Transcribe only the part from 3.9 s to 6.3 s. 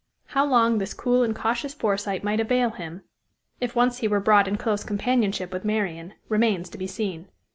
he were brought in close companionship with Marian,